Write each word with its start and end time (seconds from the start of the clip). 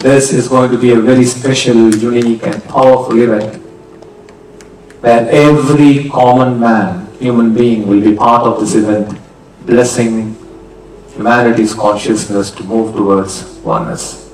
this 0.00 0.32
is 0.32 0.48
going 0.48 0.70
to 0.70 0.78
be 0.78 0.92
a 0.92 1.00
very 1.00 1.24
special, 1.24 1.94
unique, 1.94 2.42
and 2.42 2.64
powerful 2.64 3.20
event 3.20 3.56
where 5.02 5.28
every 5.30 6.08
common 6.08 6.58
man, 6.58 7.06
human 7.18 7.54
being, 7.54 7.86
will 7.86 8.00
be 8.00 8.16
part 8.16 8.42
of 8.42 8.60
this 8.60 8.74
event, 8.74 9.18
blessing 9.66 10.36
humanity's 11.14 11.74
consciousness 11.74 12.50
to 12.50 12.62
move 12.64 12.94
towards 12.94 13.44
oneness. 13.58 14.32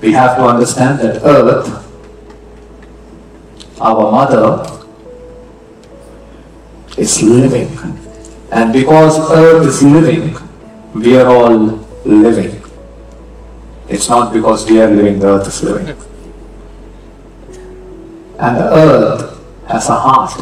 We 0.00 0.12
have 0.12 0.36
to 0.38 0.44
understand 0.44 1.00
that 1.00 1.22
Earth, 1.22 1.68
our 3.80 4.10
mother, 4.10 4.66
is 6.96 7.22
living. 7.22 7.68
And 8.50 8.72
because 8.72 9.18
Earth 9.30 9.66
is 9.66 9.82
living, 9.82 10.36
we 10.94 11.18
are 11.18 11.26
all 11.26 11.86
living. 12.04 12.63
It's 13.94 14.08
not 14.08 14.32
because 14.32 14.68
we 14.68 14.80
are 14.82 14.90
living, 14.90 15.20
the 15.20 15.28
Earth 15.28 15.46
is 15.46 15.62
living. 15.62 15.86
And 18.40 18.56
the 18.56 18.68
Earth 18.74 19.40
has 19.68 19.88
a 19.88 19.94
heart. 19.94 20.32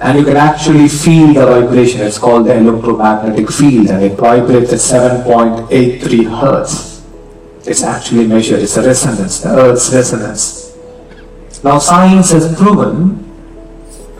And 0.00 0.18
you 0.18 0.24
can 0.24 0.36
actually 0.36 0.88
feel 0.88 1.32
the 1.32 1.46
vibration. 1.46 2.00
It's 2.00 2.18
called 2.18 2.46
the 2.46 2.56
electromagnetic 2.56 3.52
field, 3.52 3.90
and 3.90 4.02
it 4.02 4.18
vibrates 4.18 4.72
at 4.72 4.80
7.83 4.80 6.40
hertz. 6.40 7.06
It's 7.64 7.84
actually 7.84 8.26
measured, 8.26 8.58
it's 8.58 8.76
a 8.76 8.82
resonance, 8.82 9.38
the 9.38 9.50
Earth's 9.50 9.94
resonance. 9.94 10.76
Now, 11.62 11.78
science 11.78 12.32
has 12.32 12.52
proven 12.56 13.22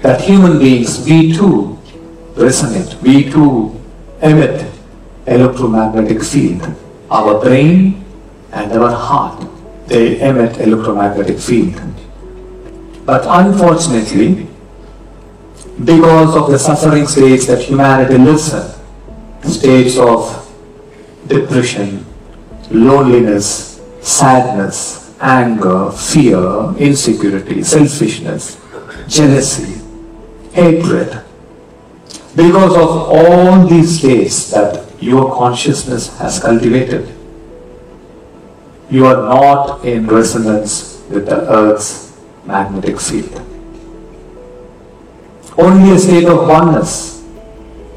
that 0.03 0.21
human 0.21 0.61
beings, 0.61 1.05
we 1.05 1.33
too 1.33 1.77
resonate, 2.35 3.03
we 3.03 3.29
too 3.29 3.75
emit 4.23 4.71
electromagnetic 5.27 6.23
field. 6.23 6.63
Our 7.13 7.39
brain 7.41 8.03
and 8.53 8.73
our 8.73 8.91
heart, 8.91 9.47
they 9.87 10.19
emit 10.19 10.57
electromagnetic 10.59 11.39
field. 11.39 11.79
But 13.05 13.25
unfortunately, 13.27 14.47
because 15.85 16.35
of 16.37 16.51
the 16.51 16.59
suffering 16.59 17.07
states 17.07 17.47
that 17.49 17.61
humanity 17.61 18.17
lives 18.17 18.55
in, 18.55 19.51
states 19.51 19.99
of 19.99 20.51
depression, 21.27 22.07
loneliness, 22.71 23.83
sadness, 24.01 25.15
anger, 25.21 25.91
fear, 25.91 26.75
insecurity, 26.79 27.63
selfishness, 27.63 28.59
jealousy, 29.07 29.83
hatred. 30.53 31.21
Because 32.35 32.73
of 32.73 32.89
all 32.89 33.67
these 33.67 33.99
states 33.99 34.51
that 34.53 34.89
your 35.03 35.35
consciousness 35.35 36.17
has 36.19 36.39
cultivated, 36.39 37.13
you 38.89 39.05
are 39.05 39.17
not 39.17 39.85
in 39.85 40.07
resonance 40.07 41.03
with 41.11 41.27
the 41.27 41.41
earth's 41.51 42.17
magnetic 42.45 43.01
field. 43.01 43.35
Only 45.59 45.97
a 45.97 45.99
state 45.99 46.27
of 46.27 46.47
oneness 46.47 47.27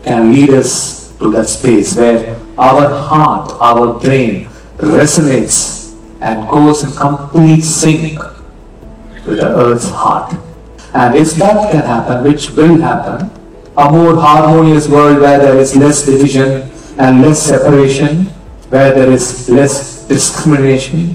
can 0.03 0.33
lead 0.33 0.49
us 0.49 1.15
to 1.19 1.31
that 1.31 1.47
space 1.47 1.95
where 1.95 2.35
our 2.57 2.89
heart, 2.89 3.51
our 3.61 3.99
brain 3.99 4.45
resonates 4.77 5.95
and 6.21 6.49
goes 6.49 6.83
in 6.83 6.91
complete 6.91 7.61
sync 7.61 8.19
with 9.25 9.37
the 9.37 9.47
earth's 9.47 9.89
heart. 9.89 10.33
And 10.93 11.15
if 11.15 11.31
that 11.35 11.71
can 11.71 11.81
happen, 11.85 12.23
which 12.23 12.49
will 12.51 12.79
happen, 12.81 13.29
a 13.77 13.91
more 13.91 14.15
harmonious 14.15 14.87
world 14.87 15.19
where 15.19 15.37
there 15.37 15.57
is 15.57 15.75
less 15.75 16.05
division 16.05 16.71
and 16.97 17.21
less 17.21 17.41
separation, 17.41 18.25
where 18.69 18.93
there 18.93 19.11
is 19.11 19.49
less 19.49 20.07
discrimination, 20.07 21.09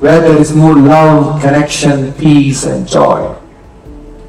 where 0.00 0.20
there 0.20 0.38
is 0.38 0.54
more 0.54 0.76
love, 0.76 1.40
connection, 1.40 2.12
peace, 2.14 2.64
and 2.64 2.86
joy. 2.86 3.36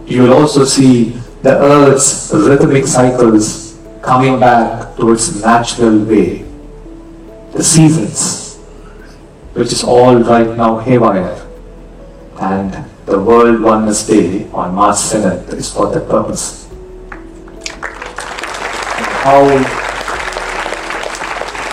You 0.06 0.24
will 0.24 0.34
also 0.34 0.66
see 0.66 1.18
the 1.42 1.58
earth's 1.60 2.32
rhythmic 2.34 2.88
cycles 2.88 3.80
coming 4.02 4.40
back 4.40 4.96
to 4.98 5.12
its 5.12 5.42
natural 5.42 6.00
way. 6.06 6.46
The 7.54 7.64
seasons, 7.64 8.58
which 9.54 9.72
is 9.72 9.84
all 9.84 10.16
right 10.18 10.56
now 10.56 10.80
haywire, 10.80 11.42
and 12.40 12.86
the 13.06 13.20
World 13.20 13.62
Oneness 13.62 14.08
Day 14.08 14.50
on 14.52 14.76
March 14.76 14.96
7th 14.96 15.54
is 15.54 15.72
for 15.72 15.92
that 15.94 16.10
purpose. 16.10 16.68
How, 19.24 19.42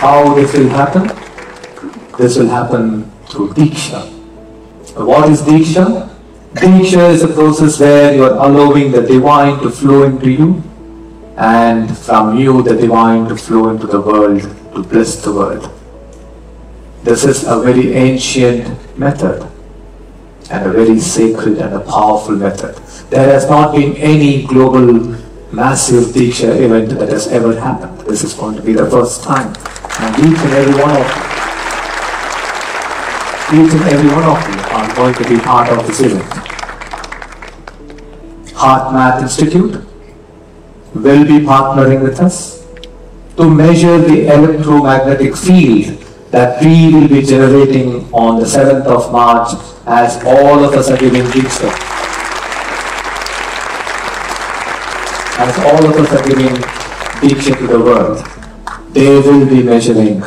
how 0.03 0.33
this 0.33 0.53
will 0.53 0.67
happen? 0.67 1.03
This 2.17 2.37
will 2.37 2.49
happen 2.49 3.09
through 3.29 3.53
Diksha. 3.59 4.01
What 5.09 5.29
is 5.29 5.41
Diksha? 5.41 5.85
Diksha 6.55 7.09
is 7.09 7.23
a 7.23 7.29
process 7.29 7.79
where 7.79 8.13
you 8.13 8.25
are 8.25 8.35
allowing 8.47 8.91
the 8.91 9.01
divine 9.01 9.61
to 9.61 9.69
flow 9.69 10.03
into 10.03 10.29
you 10.29 10.61
and 11.37 11.97
from 11.97 12.37
you 12.37 12.61
the 12.63 12.75
divine 12.75 13.29
to 13.29 13.37
flow 13.37 13.69
into 13.69 13.87
the 13.87 14.01
world 14.01 14.41
to 14.75 14.83
bless 14.83 15.15
the 15.23 15.33
world. 15.33 15.69
This 17.03 17.23
is 17.23 17.45
a 17.47 17.57
very 17.61 17.93
ancient 17.93 18.67
method 18.99 19.49
and 20.51 20.65
a 20.69 20.71
very 20.73 20.99
sacred 20.99 21.59
and 21.59 21.75
a 21.75 21.79
powerful 21.79 22.35
method. 22.35 22.75
There 23.09 23.31
has 23.31 23.49
not 23.49 23.73
been 23.73 23.95
any 23.95 24.43
global 24.43 25.15
massive 25.53 26.11
Diksha 26.17 26.59
event 26.59 26.89
that 26.99 27.07
has 27.07 27.27
ever 27.27 27.57
happened. 27.57 28.01
This 28.01 28.25
is 28.25 28.33
going 28.33 28.57
to 28.57 28.61
be 28.61 28.73
the 28.73 28.89
first 28.89 29.23
time. 29.23 29.53
And 29.99 30.15
each 30.19 30.39
and 30.39 30.53
every 30.53 30.75
one 30.81 30.91
of 30.91 31.07
you, 33.53 33.65
each 33.65 33.73
and 33.73 33.83
every 33.93 34.09
one 34.09 34.23
of 34.23 34.39
you 34.49 34.57
are 34.75 34.95
going 34.95 35.13
to 35.13 35.29
be 35.29 35.37
part 35.39 35.69
of 35.69 35.85
this 35.87 35.99
event. 36.01 36.23
HeartMath 38.53 39.21
Institute 39.21 39.83
will 40.95 41.25
be 41.25 41.39
partnering 41.45 42.01
with 42.01 42.19
us 42.19 42.65
to 43.37 43.49
measure 43.49 43.97
the 43.97 44.27
electromagnetic 44.27 45.35
field 45.35 45.99
that 46.31 46.61
we 46.63 46.93
will 46.93 47.07
be 47.07 47.21
generating 47.21 48.11
on 48.13 48.39
the 48.39 48.45
7th 48.45 48.85
of 48.85 49.11
March 49.11 49.49
as 49.85 50.23
all 50.25 50.63
of 50.63 50.73
us 50.73 50.89
are 50.89 50.97
giving 50.97 51.23
Diksha. 51.23 51.69
As 55.45 55.57
all 55.59 55.85
of 55.85 55.95
us 55.97 56.11
are 56.11 56.27
giving 56.27 56.55
Diksha 57.21 57.57
to 57.57 57.67
the 57.67 57.79
world, 57.79 58.23
they 58.93 59.19
will 59.19 59.45
be 59.47 59.63
measuring 59.63 60.23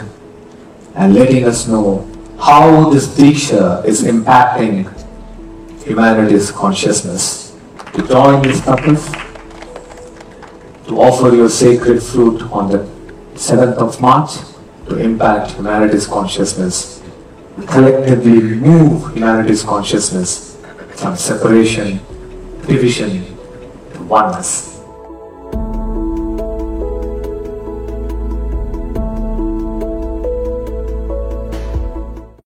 and 0.94 1.14
letting 1.14 1.44
us 1.44 1.68
know 1.68 2.06
how 2.40 2.90
this 2.90 3.06
Diksha 3.16 3.84
is 3.84 4.02
impacting 4.02 4.92
humanity's 5.84 6.50
consciousness. 6.50 7.56
To 7.94 8.06
join 8.06 8.42
this 8.42 8.60
purpose, 8.60 9.10
to 10.86 11.00
offer 11.00 11.34
your 11.34 11.48
sacred 11.48 12.02
fruit 12.02 12.42
on 12.52 12.70
the 12.70 12.78
7th 13.34 13.78
of 13.78 14.00
March, 14.00 14.32
to 14.88 14.98
impact 14.98 15.52
humanity's 15.52 16.06
consciousness, 16.06 17.02
collectively 17.66 18.38
remove 18.38 19.14
humanity's 19.14 19.62
consciousness 19.62 20.58
from 20.96 21.16
separation, 21.16 22.00
division, 22.66 23.24
to 23.94 24.02
oneness. 24.02 24.75